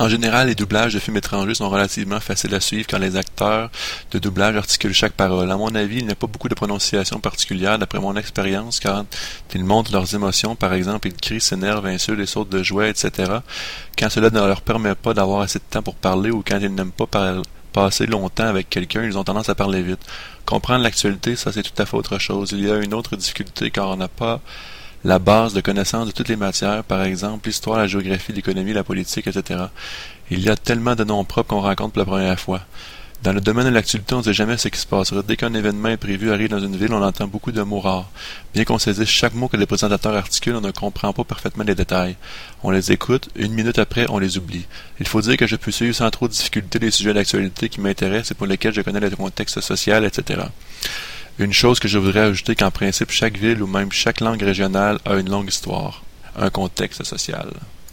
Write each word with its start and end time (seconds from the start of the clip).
En 0.00 0.08
général, 0.08 0.46
les 0.46 0.54
doublages 0.54 0.94
de 0.94 1.00
films 1.00 1.16
étrangers 1.16 1.54
sont 1.54 1.68
relativement 1.68 2.20
faciles 2.20 2.54
à 2.54 2.60
suivre 2.60 2.86
quand 2.88 2.98
les 2.98 3.16
acteurs 3.16 3.68
de 4.12 4.20
doublage 4.20 4.54
articulent 4.54 4.94
chaque 4.94 5.12
parole. 5.12 5.50
À 5.50 5.56
mon 5.56 5.74
avis, 5.74 5.98
il 5.98 6.06
n'y 6.06 6.12
a 6.12 6.14
pas 6.14 6.28
beaucoup 6.28 6.48
de 6.48 6.54
prononciation 6.54 7.18
particulière 7.18 7.80
d'après 7.80 7.98
mon 7.98 8.14
expérience 8.14 8.78
quand 8.78 9.04
ils 9.54 9.64
montrent 9.64 9.92
leurs 9.92 10.14
émotions, 10.14 10.54
par 10.54 10.72
exemple, 10.72 11.08
ils 11.08 11.14
crient, 11.14 11.40
s'énervent, 11.40 11.86
insultent 11.86 12.20
et 12.20 12.26
sautent 12.26 12.48
de 12.48 12.62
joie, 12.62 12.86
etc. 12.86 13.38
Quand 13.98 14.08
cela 14.08 14.30
ne 14.30 14.38
leur 14.38 14.62
permet 14.62 14.94
pas 14.94 15.14
d'avoir 15.14 15.40
assez 15.40 15.58
de 15.58 15.64
temps 15.68 15.82
pour 15.82 15.96
parler 15.96 16.30
ou 16.30 16.44
quand 16.46 16.60
ils 16.60 16.72
n'aiment 16.72 16.92
pas 16.92 17.42
passer 17.72 18.06
longtemps 18.06 18.46
avec 18.46 18.70
quelqu'un, 18.70 19.02
ils 19.02 19.18
ont 19.18 19.24
tendance 19.24 19.48
à 19.48 19.56
parler 19.56 19.82
vite. 19.82 20.00
Comprendre 20.46 20.84
l'actualité, 20.84 21.34
ça 21.34 21.50
c'est 21.50 21.64
tout 21.64 21.82
à 21.82 21.86
fait 21.86 21.96
autre 21.96 22.20
chose. 22.20 22.50
Il 22.52 22.64
y 22.64 22.70
a 22.70 22.76
une 22.76 22.94
autre 22.94 23.16
difficulté 23.16 23.72
quand 23.72 23.92
on 23.92 23.96
n'a 23.96 24.08
pas 24.08 24.40
la 25.04 25.18
base 25.18 25.54
de 25.54 25.60
connaissance 25.60 26.06
de 26.06 26.12
toutes 26.12 26.28
les 26.28 26.36
matières, 26.36 26.84
par 26.84 27.02
exemple 27.02 27.48
l'histoire, 27.48 27.78
la 27.78 27.86
géographie, 27.86 28.32
l'économie, 28.32 28.72
la 28.72 28.84
politique, 28.84 29.26
etc. 29.26 29.64
Il 30.30 30.40
y 30.40 30.48
a 30.48 30.56
tellement 30.56 30.94
de 30.94 31.04
noms 31.04 31.24
propres 31.24 31.50
qu'on 31.50 31.60
rencontre 31.60 31.92
pour 31.92 32.00
la 32.00 32.04
première 32.04 32.40
fois. 32.40 32.60
Dans 33.20 33.32
le 33.32 33.40
domaine 33.40 33.64
de 33.64 33.70
l'actualité, 33.70 34.14
on 34.14 34.18
ne 34.18 34.22
sait 34.22 34.32
jamais 34.32 34.56
ce 34.56 34.68
qui 34.68 34.78
se 34.78 34.86
passera. 34.86 35.22
Dès 35.22 35.36
qu'un 35.36 35.52
événement 35.52 35.88
est 35.88 35.96
prévu 35.96 36.30
arrive 36.30 36.50
dans 36.50 36.60
une 36.60 36.76
ville, 36.76 36.92
on 36.92 37.02
entend 37.02 37.26
beaucoup 37.26 37.50
de 37.50 37.62
mots 37.62 37.80
rares. 37.80 38.08
Bien 38.54 38.64
qu'on 38.64 38.78
saisisse 38.78 39.08
chaque 39.08 39.34
mot 39.34 39.48
que 39.48 39.56
les 39.56 39.66
présentateurs 39.66 40.14
articulent, 40.14 40.54
on 40.54 40.60
ne 40.60 40.70
comprend 40.70 41.12
pas 41.12 41.24
parfaitement 41.24 41.64
les 41.64 41.74
détails. 41.74 42.14
On 42.62 42.70
les 42.70 42.92
écoute, 42.92 43.28
une 43.34 43.54
minute 43.54 43.80
après, 43.80 44.06
on 44.08 44.20
les 44.20 44.38
oublie. 44.38 44.66
Il 45.00 45.08
faut 45.08 45.20
dire 45.20 45.36
que 45.36 45.48
je 45.48 45.56
peux 45.56 45.72
suivre 45.72 45.96
sans 45.96 46.08
trop 46.10 46.28
de 46.28 46.32
difficulté 46.32 46.78
les 46.78 46.92
sujets 46.92 47.12
d'actualité 47.12 47.68
qui 47.68 47.80
m'intéressent 47.80 48.30
et 48.30 48.34
pour 48.34 48.46
lesquels 48.46 48.72
je 48.72 48.82
connais 48.82 49.00
le 49.00 49.10
contexte 49.10 49.60
social, 49.62 50.04
etc. 50.04 50.42
Une 51.40 51.52
chose 51.52 51.78
que 51.78 51.86
je 51.86 51.98
voudrais 51.98 52.20
ajouter 52.20 52.56
qu'en 52.56 52.72
principe 52.72 53.12
chaque 53.12 53.36
ville 53.36 53.62
ou 53.62 53.68
même 53.68 53.92
chaque 53.92 54.20
langue 54.20 54.42
régionale 54.42 54.98
a 55.04 55.14
une 55.14 55.30
longue 55.30 55.48
histoire, 55.48 56.02
un 56.34 56.50
contexte 56.50 57.04
social. 57.04 57.52